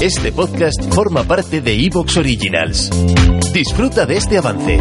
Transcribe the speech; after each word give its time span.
Este 0.00 0.32
podcast 0.32 0.82
forma 0.94 1.24
parte 1.24 1.60
de 1.60 1.74
Evox 1.74 2.16
Originals. 2.16 2.88
Disfruta 3.52 4.06
de 4.06 4.16
este 4.16 4.38
avance. 4.38 4.80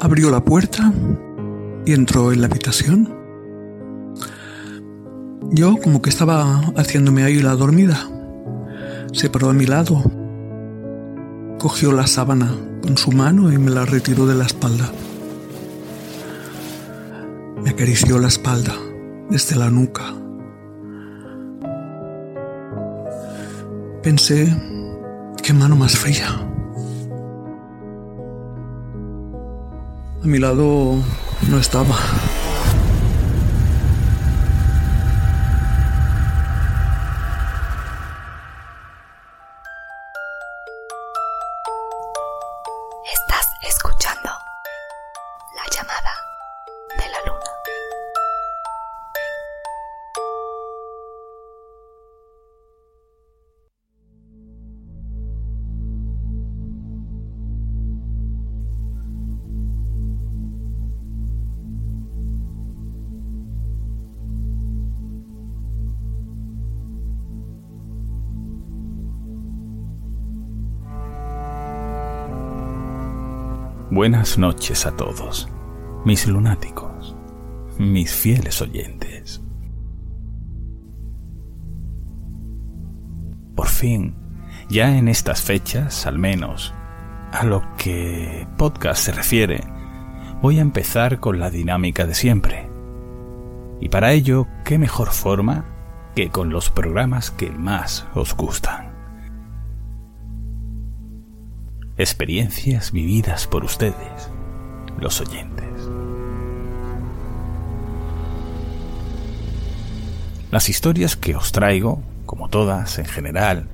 Abrió 0.00 0.30
la 0.30 0.44
puerta 0.44 0.92
y 1.84 1.92
entró 1.92 2.32
en 2.32 2.42
la 2.42 2.46
habitación. 2.46 3.18
Yo 5.50 5.76
como 5.82 6.00
que 6.00 6.10
estaba 6.10 6.60
haciéndome 6.76 7.24
ahí 7.24 7.42
la 7.42 7.56
dormida. 7.56 7.98
Se 9.12 9.30
paró 9.30 9.50
a 9.50 9.52
mi 9.52 9.66
lado, 9.66 10.02
cogió 11.58 11.92
la 11.92 12.06
sábana 12.06 12.54
con 12.82 12.96
su 12.96 13.10
mano 13.10 13.52
y 13.52 13.58
me 13.58 13.70
la 13.70 13.84
retiró 13.84 14.26
de 14.26 14.34
la 14.34 14.44
espalda. 14.44 14.90
Me 17.62 17.70
acarició 17.70 18.18
la 18.18 18.28
espalda 18.28 18.74
desde 19.30 19.56
la 19.56 19.70
nuca. 19.70 20.14
Pensé, 24.02 24.54
qué 25.42 25.52
mano 25.52 25.74
más 25.74 25.96
fría. 25.96 26.28
A 30.22 30.26
mi 30.26 30.38
lado 30.38 30.94
no 31.48 31.58
estaba. 31.58 31.96
Estás 43.12 43.54
escuchando 43.62 44.28
la 45.54 45.64
llamada 45.74 46.14
Buenas 73.98 74.38
noches 74.38 74.86
a 74.86 74.94
todos, 74.94 75.48
mis 76.04 76.28
lunáticos, 76.28 77.16
mis 77.78 78.14
fieles 78.14 78.62
oyentes. 78.62 79.42
Por 83.56 83.66
fin, 83.66 84.14
ya 84.68 84.96
en 84.96 85.08
estas 85.08 85.42
fechas, 85.42 86.06
al 86.06 86.16
menos, 86.16 86.72
a 87.32 87.44
lo 87.44 87.64
que 87.76 88.46
podcast 88.56 89.02
se 89.02 89.10
refiere, 89.10 89.64
voy 90.42 90.58
a 90.60 90.62
empezar 90.62 91.18
con 91.18 91.40
la 91.40 91.50
dinámica 91.50 92.06
de 92.06 92.14
siempre. 92.14 92.70
Y 93.80 93.88
para 93.88 94.12
ello, 94.12 94.46
¿qué 94.64 94.78
mejor 94.78 95.08
forma 95.08 95.64
que 96.14 96.30
con 96.30 96.50
los 96.50 96.70
programas 96.70 97.32
que 97.32 97.50
más 97.50 98.06
os 98.14 98.36
gustan? 98.36 98.87
Experiencias 101.98 102.92
vividas 102.92 103.46
por 103.46 103.64
ustedes, 103.64 104.30
los 104.98 105.20
oyentes. 105.20 105.64
Las 110.50 110.68
historias 110.68 111.16
que 111.16 111.34
os 111.36 111.52
traigo, 111.52 112.02
como 112.24 112.48
todas 112.48 112.98
en 112.98 113.04
general, 113.04 113.68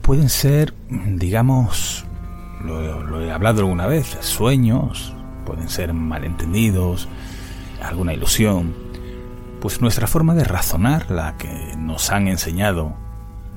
pueden 0.00 0.30
ser, 0.30 0.74
digamos, 0.88 2.04
lo, 2.64 3.02
lo, 3.04 3.22
he 3.22 3.30
hablado 3.30 3.60
alguna 3.60 3.86
vez, 3.86 4.16
sueños, 4.20 5.14
pueden 5.44 5.68
ser 5.68 5.92
malentendidos, 5.92 7.08
alguna 7.82 8.14
ilusión, 8.14 8.74
pues 9.60 9.80
nuestra 9.80 10.06
forma 10.06 10.34
de 10.34 10.44
razonar, 10.44 11.10
la 11.10 11.36
que 11.36 11.74
nos 11.76 12.10
han 12.10 12.26
enseñado, 12.26 12.96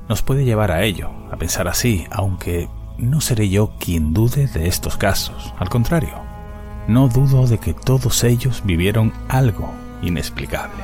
nos 0.08 0.22
puede 0.22 0.44
llevar 0.44 0.70
a 0.70 0.84
ello, 0.84 1.10
a 1.32 1.36
pensar 1.36 1.66
así, 1.66 2.06
aunque 2.10 2.68
no 2.98 3.20
seré 3.20 3.48
yo 3.48 3.72
quien 3.78 4.12
dude 4.12 4.46
de 4.46 4.68
estos 4.68 4.96
casos. 4.96 5.52
Al 5.58 5.68
contrario, 5.68 6.22
no 6.88 7.08
dudo 7.08 7.46
de 7.46 7.58
que 7.58 7.74
todos 7.74 8.24
ellos 8.24 8.62
vivieron 8.64 9.12
algo 9.28 9.70
inexplicable. 10.02 10.82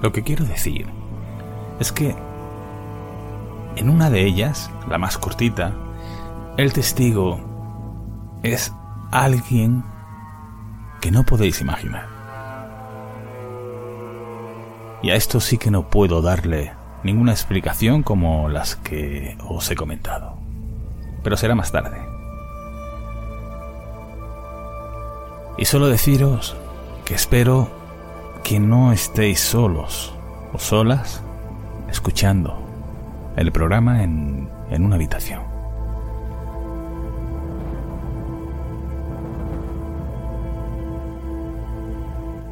Lo 0.00 0.12
que 0.12 0.22
quiero 0.22 0.44
decir 0.44 0.86
es 1.78 1.92
que 1.92 2.16
en 3.76 3.88
una 3.88 4.10
de 4.10 4.26
ellas, 4.26 4.70
la 4.88 4.98
más 4.98 5.16
cortita, 5.16 5.72
el 6.56 6.72
testigo 6.72 7.40
es 8.42 8.72
alguien 9.10 9.84
que 11.00 11.10
no 11.10 11.24
podéis 11.24 11.60
imaginar. 11.60 12.06
Y 15.02 15.10
a 15.10 15.14
esto 15.14 15.40
sí 15.40 15.58
que 15.58 15.70
no 15.70 15.88
puedo 15.88 16.22
darle 16.22 16.72
ninguna 17.02 17.32
explicación 17.32 18.02
como 18.02 18.48
las 18.48 18.76
que 18.76 19.36
os 19.48 19.70
he 19.70 19.74
comentado. 19.74 20.36
Pero 21.22 21.36
será 21.36 21.54
más 21.54 21.72
tarde. 21.72 21.98
Y 25.58 25.64
solo 25.64 25.88
deciros 25.88 26.56
que 27.04 27.14
espero 27.14 27.68
que 28.42 28.58
no 28.58 28.92
estéis 28.92 29.40
solos 29.40 30.14
o 30.52 30.58
solas 30.58 31.22
escuchando 31.88 32.58
el 33.36 33.52
programa 33.52 34.02
en, 34.02 34.48
en 34.70 34.84
una 34.84 34.96
habitación. 34.96 35.52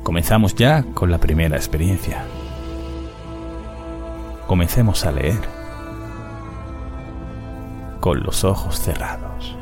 Comenzamos 0.03 0.55
ya 0.55 0.83
con 0.94 1.10
la 1.10 1.19
primera 1.19 1.56
experiencia. 1.56 2.25
Comencemos 4.50 5.06
a 5.06 5.12
leer 5.12 5.38
con 8.00 8.21
los 8.25 8.43
ojos 8.43 8.81
cerrados. 8.81 9.56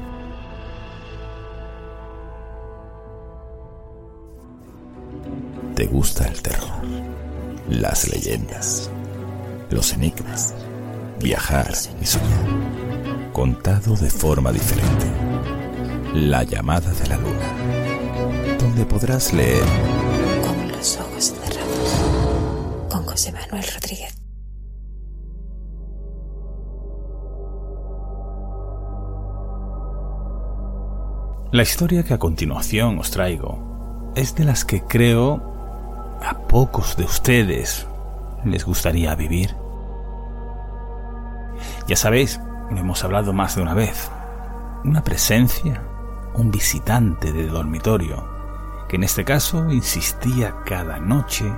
¿Te 5.75 5.85
gusta 5.89 6.27
el 6.27 6.41
terror? 6.41 6.71
Las 7.69 8.09
leyendas, 8.09 8.89
los 9.69 9.93
enigmas, 9.93 10.55
viajar 11.21 11.71
y 12.01 12.07
soñar. 12.07 13.31
Contado 13.35 13.95
de 13.95 14.09
forma 14.09 14.53
diferente. 14.53 15.05
La 16.15 16.45
llamada 16.45 16.91
de 16.95 17.09
la 17.09 17.19
luna. 17.19 18.57
Donde 18.59 18.87
podrás 18.87 19.35
leer 19.35 19.67
Con 20.47 20.73
los 20.73 20.97
ojos 20.97 21.35
cerrados. 21.35 22.89
Con 22.89 23.05
José 23.05 23.33
Manuel 23.33 23.65
Rodríguez. 23.75 24.18
La 31.51 31.63
historia 31.63 32.03
que 32.03 32.13
a 32.13 32.19
continuación 32.19 32.99
os 32.99 33.11
traigo 33.11 34.13
es 34.15 34.35
de 34.35 34.45
las 34.45 34.67
que 34.67 34.83
creo 34.83 36.19
a 36.23 36.47
pocos 36.47 36.99
de 36.99 37.05
ustedes 37.05 37.87
les 38.45 38.67
gustaría 38.67 39.15
vivir. 39.15 39.57
Ya 41.87 41.97
sabéis, 41.97 42.39
lo 42.71 42.77
hemos 42.77 43.03
hablado 43.03 43.33
más 43.33 43.57
de 43.57 43.63
una 43.63 43.73
vez, 43.73 44.11
una 44.85 45.03
presencia, 45.03 45.83
un 46.35 46.51
visitante 46.51 47.33
de 47.33 47.47
dormitorio, 47.47 48.29
que 48.87 48.97
en 48.97 49.05
este 49.05 49.25
caso 49.25 49.73
insistía 49.73 50.55
cada 50.67 50.99
noche 50.99 51.51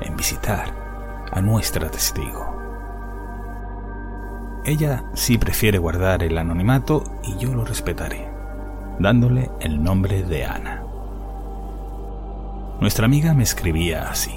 en 0.00 0.16
visitar 0.16 0.74
a 1.30 1.40
nuestra 1.40 1.92
testigo. 1.92 2.56
Ella 4.64 5.04
sí 5.14 5.38
prefiere 5.38 5.78
guardar 5.78 6.24
el 6.24 6.36
anonimato 6.38 7.04
y 7.22 7.36
yo 7.36 7.54
lo 7.54 7.64
respetaré, 7.64 8.35
dándole 8.98 9.50
el 9.60 9.82
nombre 9.82 10.22
de 10.22 10.44
Ana. 10.44 10.82
Nuestra 12.80 13.06
amiga 13.06 13.34
me 13.34 13.42
escribía 13.42 14.08
así. 14.10 14.32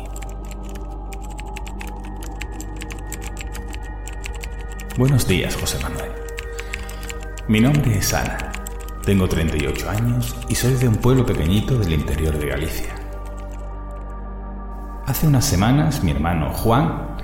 Buenos 4.98 5.28
días, 5.28 5.56
José 5.56 5.78
Manuel. 5.82 6.12
Mi 7.48 7.60
nombre 7.60 7.98
es 7.98 8.14
Ana. 8.14 8.38
Tengo 9.06 9.28
38 9.28 9.90
años 9.90 10.36
y 10.50 10.56
soy 10.56 10.74
de 10.74 10.88
un 10.88 10.96
pueblo 10.96 11.26
pequeñito 11.26 11.78
del 11.80 11.94
interior 11.94 12.38
de 12.38 12.48
Galicia. 12.48 12.96
Hace 15.06 15.26
unas 15.26 15.46
semanas 15.46 16.04
mi 16.04 16.12
hermano 16.12 16.52
Juan 16.54 17.18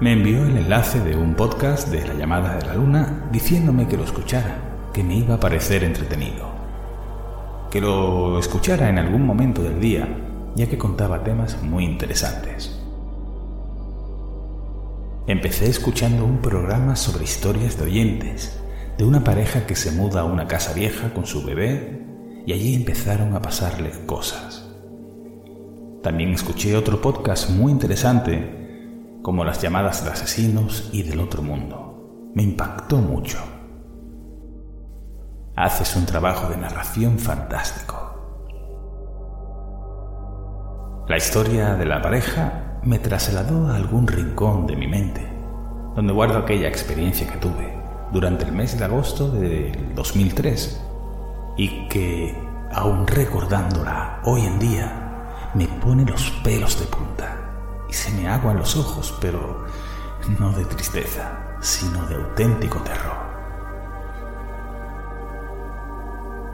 me 0.00 0.12
envió 0.12 0.44
el 0.44 0.56
enlace 0.56 1.00
de 1.00 1.16
un 1.16 1.34
podcast 1.34 1.88
de 1.88 2.06
La 2.06 2.14
llamada 2.14 2.56
de 2.56 2.66
la 2.66 2.74
luna 2.74 3.28
diciéndome 3.32 3.88
que 3.88 3.96
lo 3.96 4.04
escuchara, 4.04 4.69
que 4.92 5.04
me 5.04 5.16
iba 5.16 5.36
a 5.36 5.40
parecer 5.40 5.84
entretenido. 5.84 6.48
Que 7.70 7.80
lo 7.80 8.38
escuchara 8.38 8.88
en 8.88 8.98
algún 8.98 9.24
momento 9.24 9.62
del 9.62 9.80
día, 9.80 10.08
ya 10.56 10.66
que 10.68 10.78
contaba 10.78 11.22
temas 11.22 11.62
muy 11.62 11.84
interesantes. 11.84 12.80
Empecé 15.26 15.68
escuchando 15.68 16.24
un 16.24 16.38
programa 16.38 16.96
sobre 16.96 17.24
historias 17.24 17.78
de 17.78 17.84
oyentes, 17.84 18.60
de 18.98 19.04
una 19.04 19.22
pareja 19.22 19.66
que 19.66 19.76
se 19.76 19.92
muda 19.92 20.22
a 20.22 20.24
una 20.24 20.48
casa 20.48 20.72
vieja 20.72 21.14
con 21.14 21.26
su 21.26 21.44
bebé 21.44 22.04
y 22.46 22.52
allí 22.52 22.74
empezaron 22.74 23.34
a 23.36 23.42
pasarle 23.42 23.90
cosas. 24.06 24.68
También 26.02 26.30
escuché 26.30 26.76
otro 26.76 27.00
podcast 27.00 27.50
muy 27.50 27.70
interesante 27.70 29.18
como 29.22 29.44
las 29.44 29.60
llamadas 29.62 30.04
de 30.04 30.10
asesinos 30.10 30.88
y 30.92 31.02
del 31.02 31.20
otro 31.20 31.42
mundo. 31.42 32.30
Me 32.34 32.42
impactó 32.42 32.96
mucho. 32.96 33.38
Haces 35.60 35.94
un 35.94 36.06
trabajo 36.06 36.48
de 36.48 36.56
narración 36.56 37.18
fantástico. 37.18 37.94
La 41.06 41.18
historia 41.18 41.74
de 41.74 41.84
la 41.84 42.00
pareja 42.00 42.78
me 42.82 42.98
trasladó 42.98 43.68
a 43.68 43.76
algún 43.76 44.06
rincón 44.06 44.66
de 44.66 44.74
mi 44.74 44.86
mente, 44.86 45.20
donde 45.94 46.14
guardo 46.14 46.38
aquella 46.38 46.66
experiencia 46.66 47.30
que 47.30 47.36
tuve 47.36 47.78
durante 48.10 48.46
el 48.46 48.52
mes 48.52 48.78
de 48.78 48.86
agosto 48.86 49.30
del 49.30 49.94
2003 49.94 50.80
y 51.58 51.88
que, 51.88 52.34
aún 52.72 53.06
recordándola 53.06 54.22
hoy 54.24 54.46
en 54.46 54.58
día, 54.58 55.50
me 55.52 55.68
pone 55.68 56.06
los 56.06 56.30
pelos 56.42 56.80
de 56.80 56.86
punta 56.86 57.36
y 57.86 57.92
se 57.92 58.10
me 58.12 58.26
aguan 58.28 58.56
los 58.56 58.78
ojos, 58.78 59.14
pero 59.20 59.66
no 60.38 60.52
de 60.52 60.64
tristeza, 60.64 61.58
sino 61.60 62.06
de 62.06 62.14
auténtico 62.14 62.78
terror. 62.78 63.19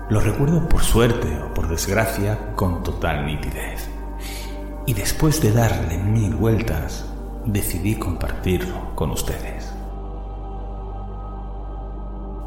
Lo 0.09 0.21
recuerdo 0.21 0.69
por 0.69 0.85
suerte 0.85 1.37
o 1.43 1.53
por 1.53 1.67
desgracia 1.67 2.55
con 2.55 2.85
total 2.85 3.27
nitidez. 3.27 3.91
Y 4.87 4.95
después 4.95 5.43
de 5.43 5.51
darle 5.51 5.99
mil 5.99 6.33
vueltas, 6.37 7.05
decidí 7.45 7.97
compartirlo 7.97 8.95
con 8.95 9.11
ustedes. 9.11 9.73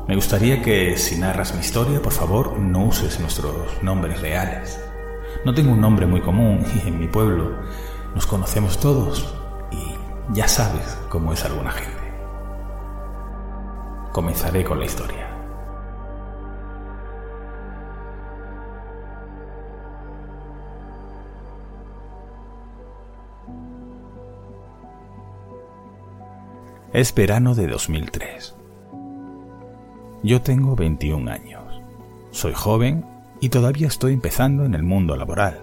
Me 0.08 0.16
gustaría 0.16 0.62
que 0.62 0.96
si 0.96 1.18
narras 1.18 1.54
mi 1.54 1.60
historia, 1.60 2.02
por 2.02 2.14
favor, 2.14 2.58
no 2.58 2.86
uses 2.86 3.20
nuestros 3.20 3.84
nombres 3.84 4.22
reales. 4.22 4.80
No 5.44 5.54
tengo 5.54 5.74
un 5.74 5.82
nombre 5.82 6.06
muy 6.06 6.22
común 6.22 6.66
y 6.74 6.80
en 6.88 6.98
mi 6.98 7.08
pueblo 7.08 7.58
nos 8.16 8.26
conocemos 8.26 8.80
todos 8.80 9.36
y 9.70 10.34
ya 10.34 10.48
sabes 10.48 10.98
cómo 11.10 11.34
es 11.34 11.44
alguna 11.44 11.72
gente. 11.72 12.00
Comenzaré 14.14 14.64
con 14.64 14.80
la 14.80 14.86
historia. 14.86 15.29
Es 26.92 27.14
verano 27.14 27.56
de 27.56 27.68
2003. 27.68 28.56
Yo 30.24 30.42
tengo 30.42 30.76
21 30.76 31.32
años. 31.32 31.82
Soy 32.32 32.54
joven 32.54 33.06
y 33.40 33.50
todavía 33.50 33.88
estoy 33.88 34.14
empezando 34.14 34.66
en 34.66 34.74
el 34.74 34.84
mundo 34.84 35.16
laboral 35.16 35.62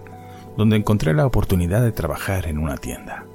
donde 0.57 0.75
encontré 0.75 1.13
la 1.13 1.25
oportunidad 1.25 1.83
de 1.83 1.91
trabajar 1.91 2.47
en 2.47 2.57
una 2.57 2.77
tienda. 2.77 3.25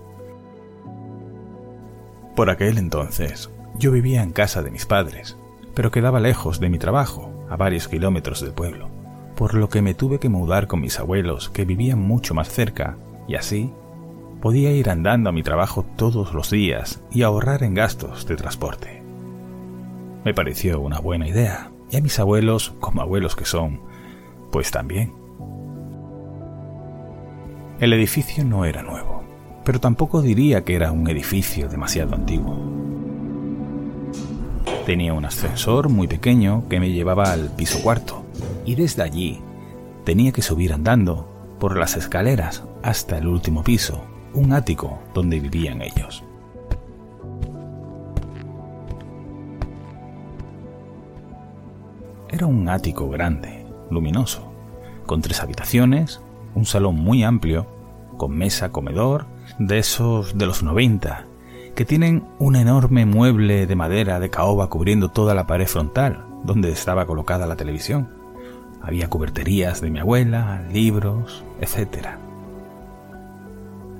Por 2.34 2.50
aquel 2.50 2.78
entonces, 2.78 3.50
yo 3.78 3.92
vivía 3.92 4.22
en 4.22 4.32
casa 4.32 4.62
de 4.62 4.72
mis 4.72 4.86
padres, 4.86 5.38
pero 5.74 5.90
quedaba 5.90 6.18
lejos 6.18 6.58
de 6.58 6.68
mi 6.68 6.78
trabajo, 6.78 7.30
a 7.48 7.56
varios 7.56 7.86
kilómetros 7.86 8.40
del 8.40 8.52
pueblo, 8.52 8.88
por 9.36 9.54
lo 9.54 9.68
que 9.68 9.82
me 9.82 9.94
tuve 9.94 10.18
que 10.18 10.28
mudar 10.28 10.66
con 10.66 10.80
mis 10.80 10.98
abuelos, 10.98 11.48
que 11.50 11.64
vivían 11.64 12.00
mucho 12.00 12.34
más 12.34 12.48
cerca, 12.48 12.96
y 13.28 13.36
así 13.36 13.72
podía 14.42 14.72
ir 14.72 14.90
andando 14.90 15.30
a 15.30 15.32
mi 15.32 15.44
trabajo 15.44 15.84
todos 15.96 16.34
los 16.34 16.50
días 16.50 17.00
y 17.12 17.22
ahorrar 17.22 17.62
en 17.62 17.74
gastos 17.74 18.26
de 18.26 18.34
transporte. 18.34 19.00
Me 20.24 20.34
pareció 20.34 20.80
una 20.80 20.98
buena 20.98 21.28
idea, 21.28 21.70
y 21.92 21.96
a 21.96 22.00
mis 22.00 22.18
abuelos, 22.18 22.74
como 22.80 23.02
abuelos 23.02 23.36
que 23.36 23.44
son, 23.44 23.80
pues 24.50 24.72
también. 24.72 25.14
El 27.78 27.92
edificio 27.92 28.44
no 28.44 28.64
era 28.64 28.82
nuevo, 28.82 29.22
pero 29.64 29.78
tampoco 29.78 30.20
diría 30.20 30.64
que 30.64 30.74
era 30.74 30.90
un 30.90 31.08
edificio 31.08 31.68
demasiado 31.68 32.16
antiguo. 32.16 32.58
Tenía 34.86 35.14
un 35.14 35.24
ascensor 35.24 35.88
muy 35.88 36.08
pequeño 36.08 36.68
que 36.68 36.80
me 36.80 36.90
llevaba 36.90 37.32
al 37.32 37.48
piso 37.54 37.80
cuarto, 37.80 38.24
y 38.66 38.74
desde 38.74 39.04
allí 39.04 39.40
tenía 40.04 40.32
que 40.32 40.42
subir 40.42 40.72
andando 40.72 41.28
por 41.60 41.78
las 41.78 41.96
escaleras 41.96 42.64
hasta 42.82 43.18
el 43.18 43.28
último 43.28 43.62
piso, 43.62 44.11
un 44.34 44.52
ático 44.52 44.98
donde 45.14 45.40
vivían 45.40 45.82
ellos. 45.82 46.24
Era 52.30 52.46
un 52.46 52.68
ático 52.68 53.10
grande, 53.10 53.66
luminoso, 53.90 54.50
con 55.04 55.20
tres 55.20 55.42
habitaciones, 55.42 56.20
un 56.54 56.64
salón 56.64 56.96
muy 56.96 57.24
amplio, 57.24 57.66
con 58.16 58.36
mesa 58.36 58.72
comedor, 58.72 59.26
de 59.58 59.78
esos 59.78 60.38
de 60.38 60.46
los 60.46 60.62
90, 60.62 61.26
que 61.74 61.84
tienen 61.84 62.24
un 62.38 62.56
enorme 62.56 63.04
mueble 63.04 63.66
de 63.66 63.76
madera 63.76 64.18
de 64.18 64.30
caoba 64.30 64.68
cubriendo 64.68 65.10
toda 65.10 65.34
la 65.34 65.46
pared 65.46 65.66
frontal, 65.66 66.24
donde 66.42 66.70
estaba 66.72 67.06
colocada 67.06 67.46
la 67.46 67.56
televisión. 67.56 68.08
Había 68.80 69.08
cuberterías 69.08 69.80
de 69.80 69.90
mi 69.90 69.98
abuela, 69.98 70.66
libros, 70.72 71.44
etc. 71.60 72.16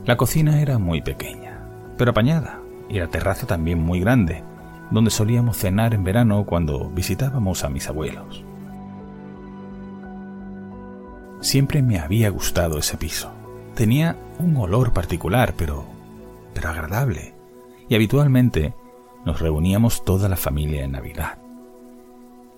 La 0.05 0.17
cocina 0.17 0.61
era 0.61 0.79
muy 0.79 1.01
pequeña, 1.01 1.61
pero 1.97 2.11
apañada, 2.11 2.61
y 2.89 2.99
la 2.99 3.07
terraza 3.07 3.47
también 3.47 3.79
muy 3.79 4.01
grande, 4.01 4.43
donde 4.91 5.13
solíamos 5.13 5.57
cenar 5.57 5.95
en 5.95 6.03
verano 6.03 6.45
cuando 6.45 6.91
visitábamos 6.91 7.63
a 7.63 7.69
mis 7.69 7.89
abuelos. 7.89 8.45
Siempre 11.41 11.83
me 11.83 12.01
había 12.01 12.31
gustado 12.31 12.79
ese 12.79 12.97
piso. 12.97 13.31
Tenía 13.77 14.17
un 14.41 14.57
olor 14.57 14.93
particular, 14.93 15.55
pero, 15.57 15.85
pero 16.53 16.71
agradable, 16.71 17.35
y 17.89 17.95
habitualmente 17.95 18.75
nos 19.25 19.41
reuníamos 19.41 20.05
toda 20.05 20.29
la 20.29 20.37
familia 20.37 20.85
en 20.85 20.93
Navidad. 20.93 21.39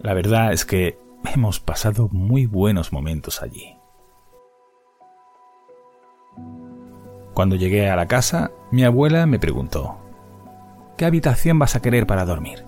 La 0.01 0.15
verdad 0.15 0.55
es 0.55 0.65
que 0.65 0.99
hemos 1.35 1.61
pasado 1.61 2.09
muy 2.11 2.47
buenos 2.47 2.91
momentos 2.91 3.43
allí. 3.43 3.74
Cuando 7.35 7.57
llegué 7.57 7.91
a 7.91 7.97
la 7.97 8.07
casa, 8.07 8.53
mi 8.71 8.85
abuela 8.85 9.27
me 9.27 9.41
preguntó, 9.41 9.99
¿qué 10.97 11.05
habitación 11.05 11.59
vas 11.59 11.75
a 11.75 11.83
querer 11.83 12.07
para 12.07 12.25
dormir? 12.25 12.65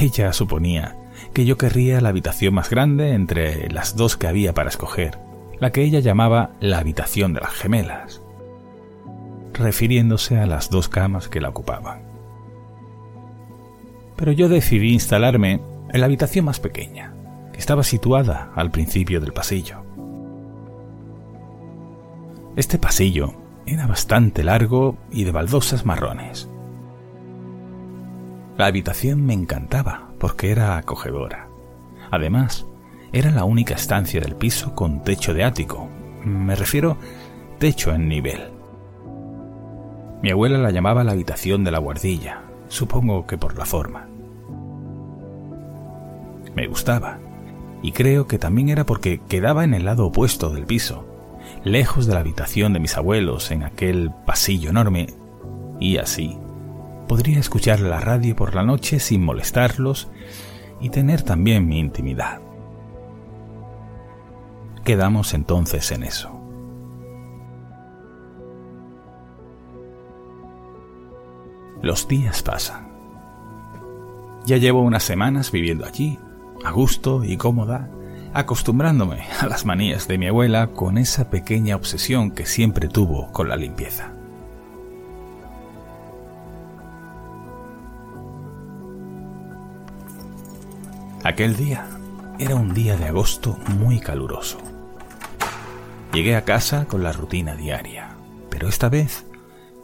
Ella 0.00 0.32
suponía 0.32 0.96
que 1.34 1.44
yo 1.44 1.58
querría 1.58 2.00
la 2.00 2.08
habitación 2.08 2.54
más 2.54 2.70
grande 2.70 3.12
entre 3.12 3.70
las 3.70 3.94
dos 3.94 4.16
que 4.16 4.26
había 4.26 4.54
para 4.54 4.70
escoger, 4.70 5.18
la 5.60 5.70
que 5.70 5.82
ella 5.82 6.00
llamaba 6.00 6.52
la 6.60 6.78
habitación 6.78 7.34
de 7.34 7.40
las 7.40 7.52
gemelas, 7.52 8.22
refiriéndose 9.52 10.38
a 10.38 10.46
las 10.46 10.70
dos 10.70 10.88
camas 10.88 11.28
que 11.28 11.42
la 11.42 11.50
ocupaban. 11.50 12.02
Pero 14.16 14.32
yo 14.32 14.48
decidí 14.48 14.94
instalarme 14.94 15.60
en 15.92 16.00
la 16.00 16.06
habitación 16.06 16.46
más 16.46 16.58
pequeña, 16.58 17.12
que 17.52 17.58
estaba 17.58 17.82
situada 17.82 18.50
al 18.54 18.70
principio 18.70 19.20
del 19.20 19.32
pasillo. 19.34 19.84
Este 22.56 22.78
pasillo 22.78 23.47
era 23.72 23.86
bastante 23.86 24.42
largo 24.42 24.96
y 25.10 25.24
de 25.24 25.32
baldosas 25.32 25.84
marrones. 25.84 26.48
La 28.56 28.66
habitación 28.66 29.24
me 29.24 29.34
encantaba 29.34 30.10
porque 30.18 30.50
era 30.50 30.76
acogedora. 30.76 31.48
Además, 32.10 32.66
era 33.12 33.30
la 33.30 33.44
única 33.44 33.74
estancia 33.74 34.20
del 34.20 34.34
piso 34.34 34.74
con 34.74 35.02
techo 35.02 35.34
de 35.34 35.44
ático. 35.44 35.88
Me 36.24 36.56
refiero 36.56 36.96
techo 37.58 37.92
en 37.92 38.08
nivel. 38.08 38.50
Mi 40.22 40.30
abuela 40.30 40.58
la 40.58 40.70
llamaba 40.70 41.04
la 41.04 41.12
habitación 41.12 41.62
de 41.62 41.70
la 41.70 41.78
guardilla, 41.78 42.42
supongo 42.68 43.26
que 43.26 43.38
por 43.38 43.56
la 43.56 43.64
forma. 43.64 44.08
Me 46.54 46.66
gustaba, 46.66 47.18
y 47.82 47.92
creo 47.92 48.26
que 48.26 48.38
también 48.38 48.68
era 48.68 48.84
porque 48.84 49.20
quedaba 49.28 49.62
en 49.62 49.74
el 49.74 49.84
lado 49.84 50.06
opuesto 50.06 50.50
del 50.50 50.66
piso, 50.66 51.06
lejos 51.64 52.06
de 52.06 52.14
la 52.14 52.20
habitación 52.20 52.72
de 52.72 52.80
mis 52.80 52.96
abuelos 52.96 53.50
en 53.50 53.62
aquel 53.62 54.10
pasillo 54.26 54.70
enorme, 54.70 55.08
y 55.80 55.98
así 55.98 56.38
podría 57.08 57.38
escuchar 57.38 57.80
la 57.80 58.00
radio 58.00 58.36
por 58.36 58.54
la 58.54 58.62
noche 58.62 59.00
sin 59.00 59.24
molestarlos 59.24 60.10
y 60.80 60.90
tener 60.90 61.22
también 61.22 61.66
mi 61.66 61.78
intimidad. 61.78 62.40
Quedamos 64.84 65.34
entonces 65.34 65.90
en 65.90 66.02
eso. 66.02 66.38
Los 71.82 72.08
días 72.08 72.42
pasan. 72.42 72.88
Ya 74.44 74.56
llevo 74.56 74.82
unas 74.82 75.02
semanas 75.02 75.52
viviendo 75.52 75.84
allí, 75.84 76.18
a 76.64 76.70
gusto 76.70 77.22
y 77.22 77.36
cómoda, 77.36 77.90
acostumbrándome 78.34 79.26
a 79.40 79.46
las 79.46 79.64
manías 79.64 80.08
de 80.08 80.18
mi 80.18 80.28
abuela 80.28 80.68
con 80.68 80.98
esa 80.98 81.30
pequeña 81.30 81.76
obsesión 81.76 82.30
que 82.30 82.46
siempre 82.46 82.88
tuvo 82.88 83.32
con 83.32 83.48
la 83.48 83.56
limpieza. 83.56 84.12
Aquel 91.24 91.56
día 91.56 91.86
era 92.38 92.54
un 92.54 92.72
día 92.72 92.96
de 92.96 93.06
agosto 93.06 93.58
muy 93.78 94.00
caluroso. 94.00 94.58
Llegué 96.12 96.36
a 96.36 96.44
casa 96.44 96.86
con 96.86 97.02
la 97.02 97.12
rutina 97.12 97.54
diaria, 97.54 98.16
pero 98.48 98.68
esta 98.68 98.88
vez 98.88 99.26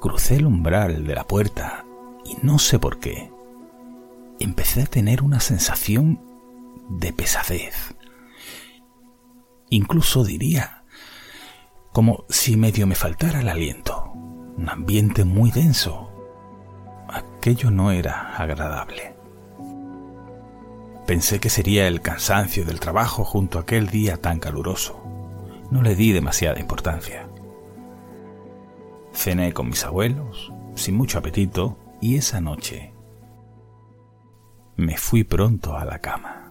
crucé 0.00 0.36
el 0.36 0.46
umbral 0.46 1.06
de 1.06 1.14
la 1.14 1.24
puerta 1.24 1.84
y 2.24 2.36
no 2.44 2.58
sé 2.58 2.78
por 2.78 2.98
qué. 2.98 3.30
Empecé 4.38 4.82
a 4.82 4.86
tener 4.86 5.22
una 5.22 5.40
sensación 5.40 6.20
de 6.88 7.12
pesadez. 7.12 7.94
Incluso 9.70 10.24
diría, 10.24 10.84
como 11.92 12.24
si 12.28 12.56
medio 12.56 12.86
me 12.86 12.94
faltara 12.94 13.40
el 13.40 13.48
aliento, 13.48 14.12
un 14.12 14.68
ambiente 14.68 15.24
muy 15.24 15.50
denso. 15.50 16.10
Aquello 17.08 17.70
no 17.70 17.90
era 17.90 18.36
agradable. 18.36 19.14
Pensé 21.06 21.38
que 21.38 21.50
sería 21.50 21.86
el 21.86 22.00
cansancio 22.00 22.64
del 22.64 22.80
trabajo 22.80 23.24
junto 23.24 23.58
a 23.58 23.62
aquel 23.62 23.88
día 23.88 24.16
tan 24.16 24.38
caluroso. 24.40 25.02
No 25.70 25.82
le 25.82 25.94
di 25.94 26.12
demasiada 26.12 26.60
importancia. 26.60 27.28
Cené 29.12 29.52
con 29.52 29.68
mis 29.68 29.84
abuelos, 29.84 30.52
sin 30.74 30.96
mucho 30.96 31.18
apetito, 31.18 31.78
y 32.00 32.16
esa 32.16 32.40
noche 32.40 32.92
me 34.76 34.96
fui 34.96 35.24
pronto 35.24 35.76
a 35.76 35.84
la 35.84 36.00
cama. 36.00 36.43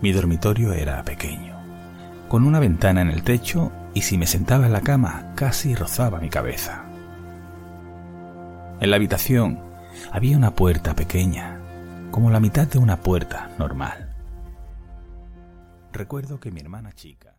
Mi 0.00 0.12
dormitorio 0.12 0.72
era 0.72 1.02
pequeño, 1.02 1.56
con 2.28 2.44
una 2.44 2.60
ventana 2.60 3.02
en 3.02 3.10
el 3.10 3.22
techo 3.22 3.72
y 3.94 4.02
si 4.02 4.16
me 4.16 4.26
sentaba 4.26 4.66
en 4.66 4.72
la 4.72 4.80
cama 4.80 5.32
casi 5.34 5.74
rozaba 5.74 6.20
mi 6.20 6.28
cabeza. 6.28 6.84
En 8.80 8.90
la 8.90 8.96
habitación 8.96 9.60
había 10.12 10.36
una 10.36 10.54
puerta 10.54 10.94
pequeña, 10.94 11.60
como 12.12 12.30
la 12.30 12.38
mitad 12.38 12.68
de 12.68 12.78
una 12.78 13.00
puerta 13.00 13.50
normal. 13.58 14.14
Recuerdo 15.92 16.38
que 16.38 16.52
mi 16.52 16.60
hermana 16.60 16.92
chica 16.92 17.38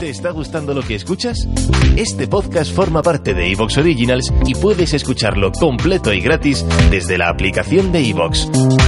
¿Te 0.00 0.08
está 0.08 0.30
gustando 0.30 0.72
lo 0.72 0.80
que 0.80 0.94
escuchas? 0.94 1.46
Este 1.94 2.26
podcast 2.26 2.74
forma 2.74 3.02
parte 3.02 3.34
de 3.34 3.52
Evox 3.52 3.76
Originals 3.76 4.32
y 4.46 4.54
puedes 4.54 4.94
escucharlo 4.94 5.52
completo 5.52 6.10
y 6.14 6.22
gratis 6.22 6.64
desde 6.90 7.18
la 7.18 7.28
aplicación 7.28 7.92
de 7.92 8.08
Evox. 8.08 8.48